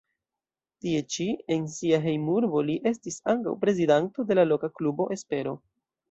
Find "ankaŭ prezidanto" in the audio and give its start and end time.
3.33-4.25